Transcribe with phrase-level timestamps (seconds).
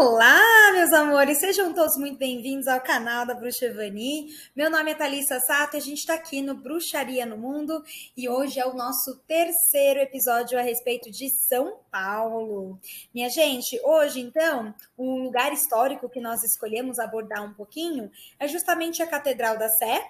[0.00, 4.28] Olá, meus amores, sejam todos muito bem-vindos ao canal da Bruxa Evani.
[4.54, 7.82] Meu nome é Thalissa Sato e a gente está aqui no Bruxaria no Mundo
[8.16, 12.78] e hoje é o nosso terceiro episódio a respeito de São Paulo.
[13.12, 18.08] Minha gente, hoje então, o lugar histórico que nós escolhemos abordar um pouquinho
[18.38, 20.00] é justamente a Catedral da Sé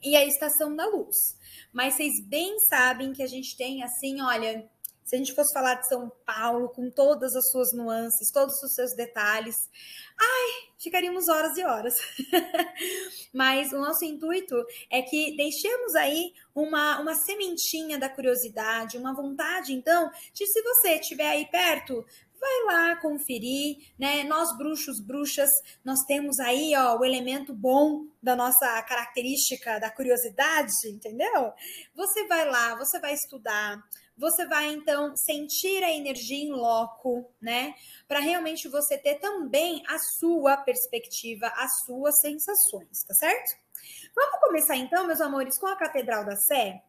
[0.00, 1.36] e a Estação da Luz.
[1.72, 4.70] Mas vocês bem sabem que a gente tem assim, olha,
[5.10, 8.72] se a gente fosse falar de São Paulo, com todas as suas nuances, todos os
[8.74, 9.56] seus detalhes,
[10.16, 11.94] ai, ficaríamos horas e horas.
[13.34, 14.54] Mas o nosso intuito
[14.88, 21.00] é que deixemos aí uma, uma sementinha da curiosidade, uma vontade, então, de se você
[21.00, 22.06] estiver aí perto,
[22.38, 24.22] vai lá conferir, né?
[24.22, 25.50] Nós bruxos, bruxas,
[25.84, 31.52] nós temos aí, ó, o elemento bom da nossa característica da curiosidade, entendeu?
[31.96, 33.82] Você vai lá, você vai estudar,
[34.20, 37.74] você vai então sentir a energia em loco, né?
[38.06, 43.56] Para realmente você ter também a sua perspectiva, as suas sensações, tá certo?
[44.14, 46.82] Vamos começar então, meus amores, com a Catedral da Sé.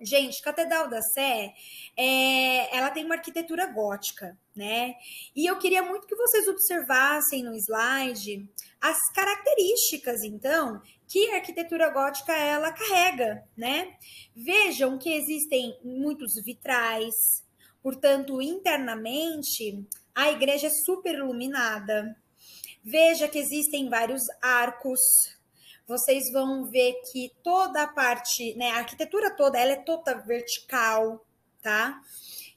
[0.00, 1.52] Gente, Catedral da Sé,
[1.96, 4.94] é, ela tem uma arquitetura gótica, né?
[5.34, 8.48] E eu queria muito que vocês observassem no slide
[8.80, 13.96] as características, então, que a arquitetura gótica ela carrega, né?
[14.34, 17.14] Vejam que existem muitos vitrais,
[17.80, 22.16] portanto, internamente a igreja é super iluminada.
[22.84, 25.00] Veja que existem vários arcos,
[25.86, 31.24] vocês vão ver que toda a parte, né, a arquitetura toda, ela é toda vertical,
[31.62, 32.00] tá?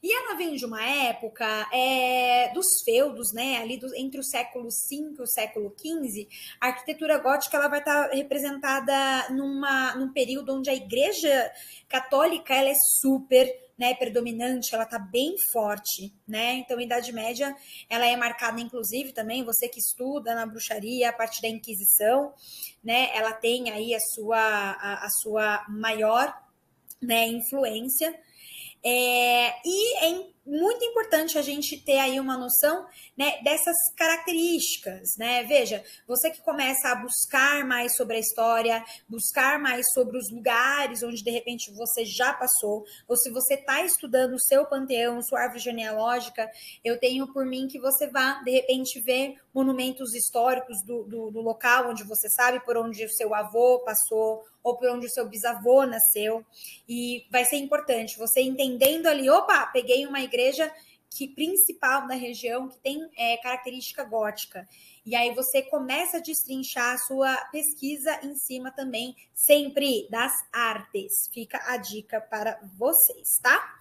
[0.06, 3.58] E ela vem de uma época é, dos feudos, né?
[3.58, 6.28] Ali do, entre o século V e o século XV,
[6.62, 8.94] a arquitetura gótica ela vai estar representada
[9.32, 11.52] numa, num período onde a igreja
[11.90, 16.54] católica ela é super né, predominante, ela tá bem forte, né?
[16.54, 17.56] Então, a Idade Média,
[17.90, 22.32] ela é marcada, inclusive, também, você que estuda na bruxaria, a partir da Inquisição,
[22.84, 23.10] né?
[23.12, 26.32] Ela tem aí a sua, a, a sua maior
[27.02, 28.14] né, influência.
[28.86, 32.86] É, e é muito importante a gente ter aí uma noção
[33.18, 35.44] né, dessas características, né?
[35.44, 41.02] Veja, você que começa a buscar mais sobre a história, buscar mais sobre os lugares
[41.02, 45.42] onde de repente você já passou, ou se você está estudando o seu panteão, sua
[45.42, 46.48] árvore genealógica,
[46.84, 51.40] eu tenho por mim que você vá de repente ver monumentos históricos do, do, do
[51.40, 55.30] local onde você sabe por onde o seu avô passou, ou por onde o seu
[55.30, 56.46] bisavô nasceu.
[56.90, 60.70] E vai ser importante você entendendo ali, opa, peguei uma igreja
[61.10, 64.68] que principal da região que tem é, característica gótica.
[65.06, 71.30] E aí você começa a destrinchar a sua pesquisa em cima também, sempre das artes.
[71.32, 73.78] Fica a dica para vocês, tá?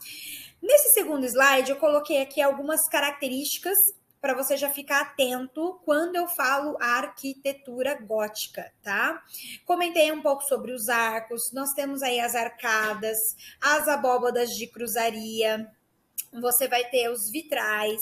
[0.63, 3.77] Nesse segundo slide, eu coloquei aqui algumas características
[4.25, 9.23] para você já ficar atento quando eu falo arquitetura gótica, tá?
[9.67, 13.19] Comentei um pouco sobre os arcos, nós temos aí as arcadas,
[13.61, 15.71] as abóbadas de cruzaria,
[16.41, 18.01] você vai ter os vitrais,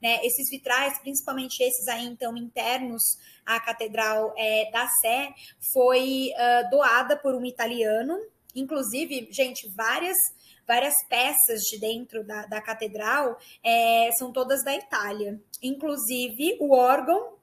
[0.00, 0.24] né?
[0.24, 3.02] Esses vitrais, principalmente esses aí, então, internos
[3.44, 5.28] à Catedral é, da Sé,
[5.70, 8.18] foi uh, doada por um italiano.
[8.56, 10.16] Inclusive, gente, várias
[10.68, 15.40] várias peças de dentro da, da catedral é, são todas da Itália.
[15.62, 17.38] Inclusive o órgão,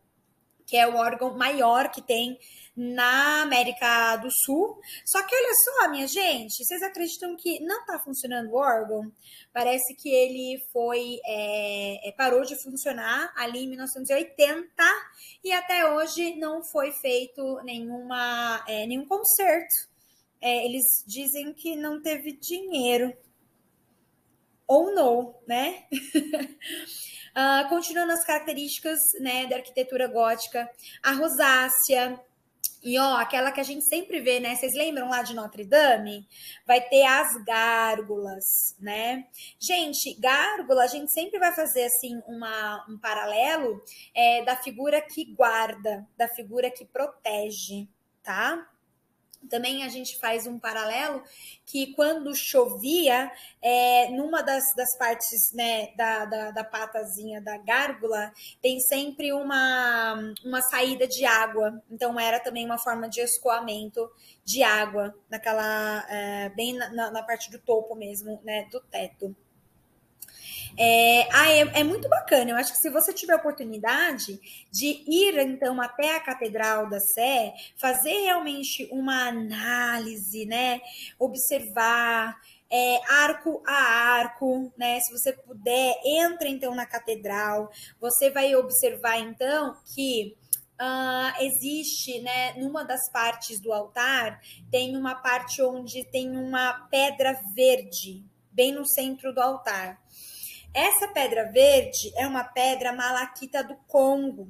[0.68, 2.40] que é o órgão maior que tem
[2.76, 4.80] na América do Sul.
[5.04, 9.12] Só que olha só, minha gente, vocês acreditam que não está funcionando o órgão?
[9.52, 14.68] Parece que ele foi é, é parou de funcionar ali em 1980
[15.44, 19.95] e até hoje não foi feito nenhuma é, nenhum conserto
[20.46, 23.12] é, eles dizem que não teve dinheiro.
[24.68, 25.86] Ou não, né?
[27.34, 30.70] uh, continuando as características né, da arquitetura gótica,
[31.02, 32.20] a rosácea,
[32.84, 34.56] e ó, aquela que a gente sempre vê, né?
[34.56, 36.28] Vocês lembram lá de Notre Dame?
[36.68, 39.26] Vai ter as gárgulas, né?
[39.60, 45.26] Gente, gárgula, a gente sempre vai fazer assim uma, um paralelo é, da figura que
[45.34, 47.88] guarda, da figura que protege,
[48.22, 48.70] tá?
[49.50, 51.24] Também a gente faz um paralelo
[51.66, 53.32] que quando chovia,
[53.62, 58.32] é, numa das, das partes né, da, da, da, patazinha da gárgula,
[58.62, 61.82] tem sempre uma, uma saída de água.
[61.90, 64.10] Então era também uma forma de escoamento
[64.44, 69.36] de água, naquela é, bem na, na parte do topo mesmo, né, do teto.
[70.78, 72.52] É, ah, é, é, muito bacana.
[72.52, 74.40] Eu acho que se você tiver a oportunidade
[74.72, 80.82] de ir então até a Catedral da Sé, fazer realmente uma análise, né?
[81.18, 82.38] Observar,
[82.70, 85.00] é, arco a arco, né?
[85.00, 87.72] Se você puder, entra então na catedral.
[88.00, 90.36] Você vai observar então que
[90.78, 97.34] Uh, existe, né, numa das partes do altar, tem uma parte onde tem uma pedra
[97.56, 99.98] verde, bem no centro do altar.
[100.76, 104.50] Essa pedra verde é uma pedra malaquita do Congo,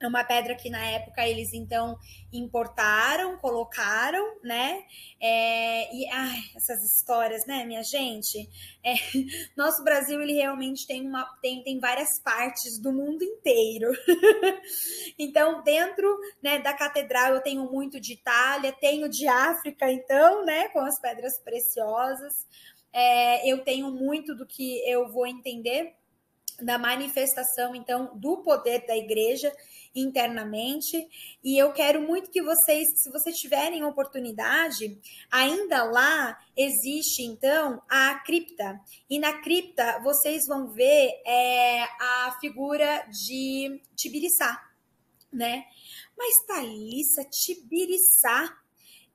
[0.00, 1.98] é uma pedra que na época eles então
[2.32, 4.84] importaram, colocaram, né?
[5.20, 8.48] É, e ai, essas histórias, né, minha gente?
[8.84, 8.94] É,
[9.56, 13.90] nosso Brasil ele realmente tem uma tem, tem várias partes do mundo inteiro.
[15.18, 20.68] então, dentro né, da catedral eu tenho muito de Itália, tenho de África, então, né,
[20.68, 22.46] com as pedras preciosas.
[22.92, 25.94] É, eu tenho muito do que eu vou entender
[26.60, 29.52] da manifestação, então, do poder da igreja
[29.94, 31.08] internamente.
[31.42, 34.98] E eu quero muito que vocês, se vocês tiverem oportunidade,
[35.30, 38.80] ainda lá existe, então, a cripta.
[39.08, 44.62] E na cripta vocês vão ver é, a figura de Tibiriçá,
[45.32, 45.64] né?
[46.16, 48.56] Mas Thalissa, Tibiriçá,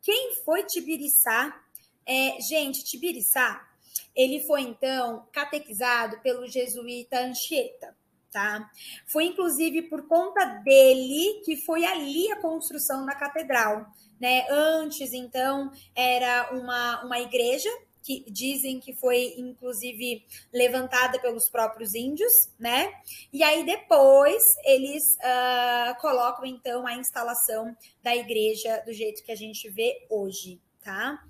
[0.02, 1.60] quem foi Tibiriçá?
[2.06, 3.71] É, gente, Tibiriçá
[4.16, 7.96] ele foi então catequizado pelo jesuíta Anchieta,
[8.32, 8.70] tá?
[9.12, 13.86] Foi inclusive por conta dele que foi ali a construção da catedral,
[14.20, 14.46] né?
[14.50, 17.70] Antes então era uma, uma igreja
[18.04, 22.92] que dizem que foi inclusive levantada pelos próprios índios, né?
[23.32, 29.36] E aí depois eles uh, colocam então a instalação da igreja do jeito que a
[29.36, 31.24] gente vê hoje, tá?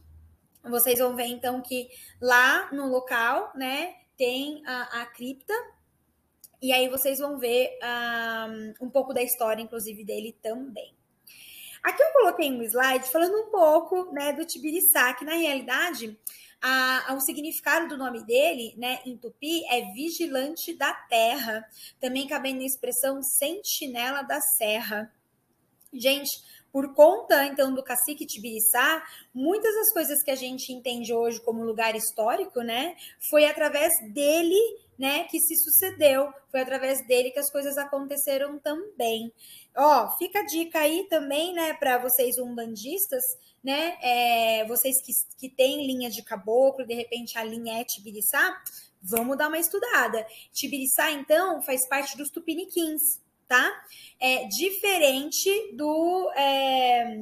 [0.63, 1.89] Vocês vão ver então que
[2.21, 5.53] lá no local, né, tem a, a cripta.
[6.61, 7.71] E aí vocês vão ver
[8.79, 10.95] um, um pouco da história, inclusive, dele também.
[11.81, 16.15] Aqui eu coloquei um slide falando um pouco né, do Tibiriçá, que na realidade
[16.61, 21.67] a, a, o significado do nome dele, né, em tupi, é vigilante da terra,
[21.99, 25.11] também cabendo na expressão sentinela da serra.
[25.91, 26.29] Gente,
[26.71, 29.03] por conta então do cacique Tibiriçá,
[29.33, 32.95] muitas das coisas que a gente entende hoje como lugar histórico, né,
[33.29, 34.59] foi através dele,
[34.97, 39.31] né, que se sucedeu, foi através dele que as coisas aconteceram também.
[39.75, 43.23] Ó, fica a dica aí também, né, para vocês umbandistas,
[43.63, 48.61] né, é, vocês que, que têm linha de caboclo, de repente a linha é Tibiriçá,
[49.01, 50.25] vamos dar uma estudada.
[50.53, 53.01] Tibiriçá, então, faz parte dos tupiniquins,
[53.51, 53.69] tá?
[54.17, 56.31] É diferente do.
[56.37, 57.17] É,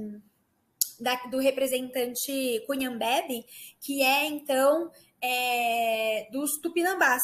[1.00, 3.44] da, do representante Cunhambebe,
[3.80, 7.24] que é então é, dos tupinambás,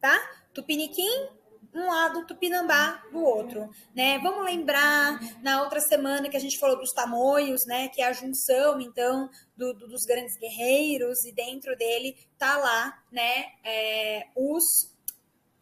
[0.00, 0.18] tá?
[0.52, 1.28] Tupiniquim,
[1.74, 4.18] um lado, Tupinambá do outro, né?
[4.18, 7.88] Vamos lembrar na outra semana que a gente falou dos tamoios, né?
[7.88, 13.02] Que é a junção, então, do, do, dos grandes guerreiros e dentro dele tá lá,
[13.12, 13.44] né?
[13.62, 14.64] É, os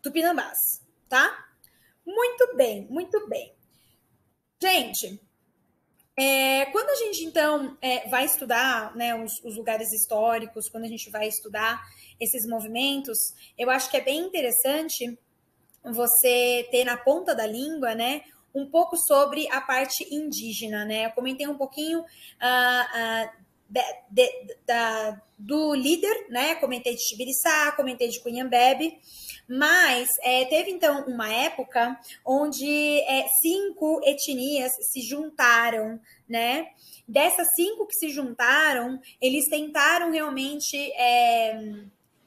[0.01, 0.57] Tupinambás,
[1.09, 1.50] tá?
[2.07, 3.55] Muito bem, muito bem.
[4.63, 5.21] Gente,
[6.17, 10.89] é, quando a gente então é, vai estudar né, os, os, lugares históricos, quando a
[10.89, 11.81] gente vai estudar
[12.21, 13.17] esses movimentos,
[13.57, 15.19] eu acho que é bem interessante
[15.83, 18.23] você ter na ponta da língua, né,
[18.55, 21.07] um pouco sobre a parte indígena, né?
[21.07, 23.31] Eu comentei um pouquinho uh, uh,
[23.71, 23.81] de,
[24.11, 26.57] de, da, do líder, né?
[26.57, 28.99] Comentei de Tibiriçá, comentei de Cunhambebe,
[29.49, 36.67] mas é, teve então uma época onde é, cinco etnias se juntaram, né?
[37.07, 41.59] Dessas cinco que se juntaram, eles tentaram realmente é,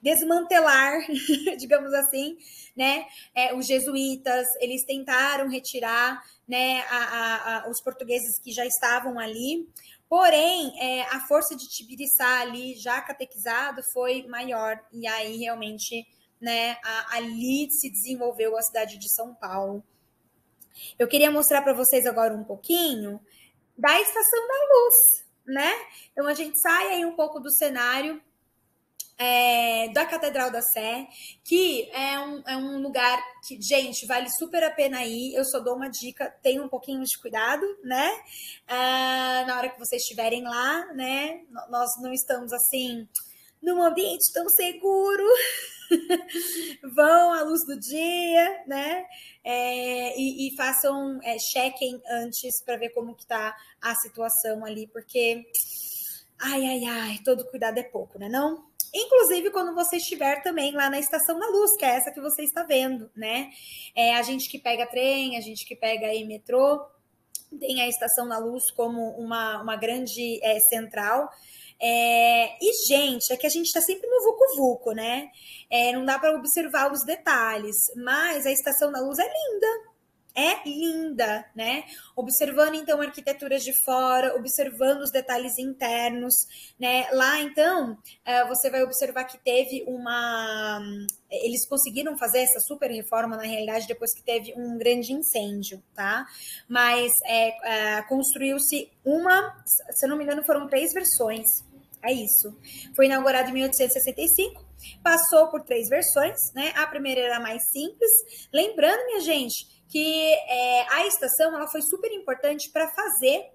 [0.02, 1.00] desmantelar,
[1.60, 2.38] digamos assim,
[2.76, 3.06] né?
[3.36, 9.18] É, os jesuítas, eles tentaram retirar né, a, a, a, os portugueses que já estavam
[9.20, 9.68] ali.
[10.14, 14.80] Porém, é, a força de Tibiriçá ali, já catequizado, foi maior.
[14.92, 16.06] E aí, realmente,
[16.40, 19.84] né, a, ali se desenvolveu a cidade de São Paulo.
[21.00, 23.20] Eu queria mostrar para vocês agora um pouquinho
[23.76, 25.72] da Estação da Luz, né?
[26.12, 28.22] Então, a gente sai aí um pouco do cenário
[29.24, 31.08] é, da Catedral da Sé,
[31.46, 35.34] que é um, é um lugar que, gente, vale super a pena ir.
[35.34, 38.12] Eu só dou uma dica: tenha um pouquinho de cuidado, né?
[38.68, 41.42] Ah, na hora que vocês estiverem lá, né?
[41.70, 43.08] Nós não estamos assim
[43.62, 45.24] num ambiente tão seguro.
[46.94, 49.06] Vão à luz do dia, né?
[49.44, 54.88] É, e, e, façam, é, chequem antes para ver como que tá a situação ali,
[54.88, 55.46] porque
[56.40, 58.28] ai, ai, ai, todo cuidado é pouco, né?
[58.28, 58.73] Não?
[58.94, 62.44] Inclusive quando você estiver também lá na Estação da Luz, que é essa que você
[62.44, 63.50] está vendo, né?
[63.96, 66.86] É a gente que pega trem, a gente que pega aí metrô,
[67.60, 71.28] tem a Estação da Luz como uma, uma grande é, central.
[71.82, 75.30] É, e, gente, é que a gente está sempre no vucu-vucu, né?
[75.70, 79.68] É, não dá para observar os detalhes, mas a Estação da Luz é linda,
[80.36, 81.84] é linda, né?
[82.16, 86.34] Observando então arquiteturas de fora, observando os detalhes internos,
[86.80, 87.08] né?
[87.12, 90.82] Lá então eh, você vai observar que teve uma.
[91.30, 96.26] Eles conseguiram fazer essa super reforma na realidade depois que teve um grande incêndio, tá?
[96.68, 101.46] Mas é, construiu-se uma, se eu não me engano, foram três versões.
[102.04, 102.58] É isso.
[102.96, 106.74] Foi inaugurado em 1865 passou por três versões, né?
[106.76, 108.12] A primeira era mais simples.
[108.52, 113.52] Lembrando, minha gente, que é, a estação ela foi super importante para fazer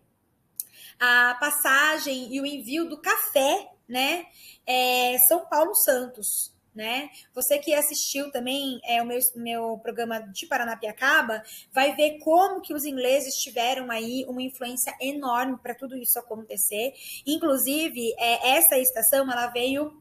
[1.00, 4.24] a passagem e o envio do café, né?
[4.64, 7.10] É, São Paulo Santos, né?
[7.34, 11.42] Você que assistiu também é, o meu, meu programa de Paranapiacaba
[11.72, 16.92] vai ver como que os ingleses tiveram aí uma influência enorme para tudo isso acontecer.
[17.26, 20.00] Inclusive, é, essa estação ela veio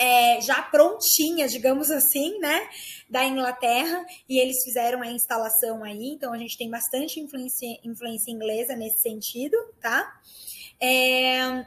[0.00, 2.66] é, já prontinha, digamos assim, né,
[3.10, 8.32] da Inglaterra, e eles fizeram a instalação aí, então a gente tem bastante influência, influência
[8.32, 10.10] inglesa nesse sentido, tá?
[10.80, 11.66] É,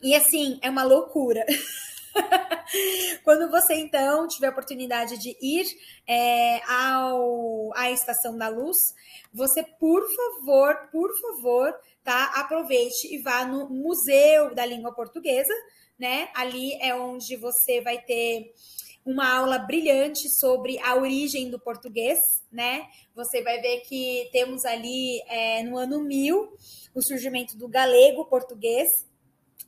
[0.00, 1.44] e assim, é uma loucura.
[3.22, 5.66] Quando você então tiver a oportunidade de ir
[6.08, 8.76] é, ao, à Estação da Luz,
[9.34, 12.32] você, por favor, por favor, tá?
[12.36, 15.52] Aproveite e vá no Museu da Língua Portuguesa,
[15.98, 16.28] né?
[16.34, 18.52] Ali é onde você vai ter
[19.04, 22.18] uma aula brilhante sobre a origem do português,
[22.50, 22.86] né?
[23.14, 26.52] Você vai ver que temos ali é, no ano 1000
[26.92, 28.88] o surgimento do galego português,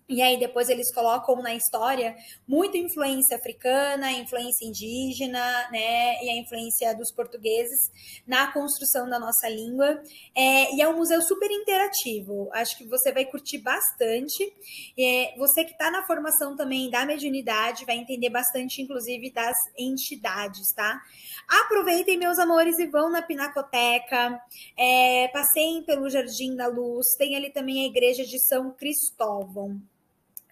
[0.08, 6.36] e aí depois eles colocam na história muita influência africana, influência indígena, né, e a
[6.36, 7.78] influência dos portugueses
[8.26, 10.02] na construção da nossa língua.
[10.34, 12.48] É, e é um museu super interativo.
[12.54, 14.50] Acho que você vai curtir bastante.
[14.98, 20.72] É, você que está na formação também da mediunidade vai entender bastante, inclusive, das entidades,
[20.74, 21.00] tá?
[21.46, 24.40] Aproveitem, meus amores, e vão na Pinacoteca.
[24.76, 27.06] É, passeiem pelo Jardim da Luz.
[27.18, 29.80] Tem ali também a Igreja de São Cristóvão.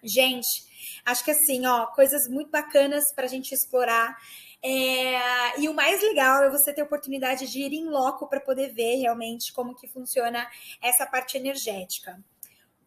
[0.07, 0.65] Gente,
[1.05, 4.17] acho que assim, ó, coisas muito bacanas para a gente explorar.
[4.63, 8.39] É, e o mais legal é você ter a oportunidade de ir em loco para
[8.39, 10.47] poder ver realmente como que funciona
[10.81, 12.19] essa parte energética.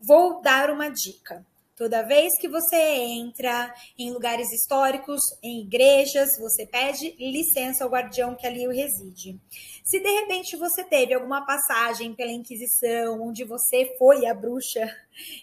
[0.00, 1.46] Vou dar uma dica.
[1.80, 8.36] Toda vez que você entra em lugares históricos, em igrejas, você pede licença ao guardião
[8.36, 9.40] que ali reside.
[9.82, 14.94] Se de repente você teve alguma passagem pela Inquisição, onde você foi a bruxa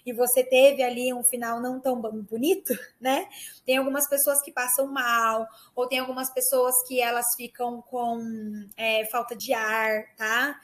[0.05, 3.27] e você teve ali um final não tão bonito, né?
[3.65, 8.21] Tem algumas pessoas que passam mal, ou tem algumas pessoas que elas ficam com
[8.77, 10.55] é, falta de ar, tá?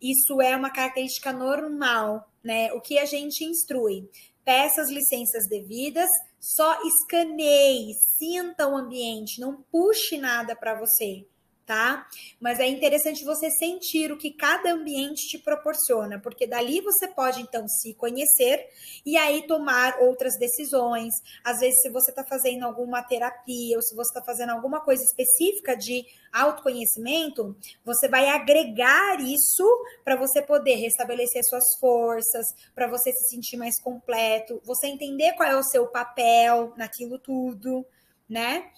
[0.00, 2.72] Isso é uma característica normal, né?
[2.72, 4.08] O que a gente instrui?
[4.48, 6.08] Peça as licenças devidas,
[6.40, 11.26] só escaneie, sinta o ambiente, não puxe nada para você
[11.68, 12.08] tá?
[12.40, 17.42] Mas é interessante você sentir o que cada ambiente te proporciona, porque dali você pode
[17.42, 18.66] então se conhecer
[19.04, 21.12] e aí tomar outras decisões.
[21.44, 25.02] Às vezes, se você está fazendo alguma terapia ou se você está fazendo alguma coisa
[25.02, 29.66] específica de autoconhecimento, você vai agregar isso
[30.02, 35.50] para você poder restabelecer suas forças, para você se sentir mais completo, você entender qual
[35.50, 37.84] é o seu papel naquilo tudo,
[38.26, 38.70] né?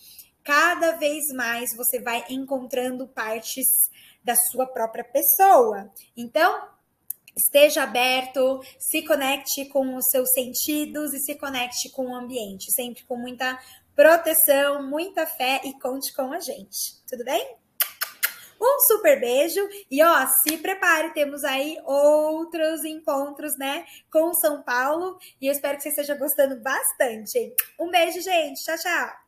[0.44, 3.66] Cada vez mais você vai encontrando partes
[4.23, 5.90] da sua própria pessoa.
[6.16, 6.68] Então,
[7.37, 13.04] esteja aberto, se conecte com os seus sentidos e se conecte com o ambiente, sempre
[13.04, 13.59] com muita
[13.94, 17.02] proteção, muita fé e conte com a gente.
[17.09, 17.56] Tudo bem?
[18.62, 25.18] Um super beijo e ó, se prepare, temos aí outros encontros, né, com São Paulo
[25.40, 27.54] e eu espero que você esteja gostando bastante.
[27.80, 28.62] Um beijo, gente.
[28.62, 29.19] Tchau, tchau.